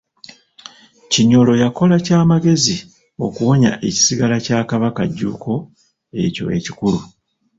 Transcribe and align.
Kinyolo 1.11 1.53
yakola 1.63 1.95
kya 2.05 2.19
magezi 2.31 2.75
okuwonya 3.25 3.71
ekisigala 3.87 4.35
kya 4.45 4.59
Kabaka 4.69 5.01
Jjuuko 5.11 5.53
ekyo 6.23 6.45
ekikulu. 6.57 6.99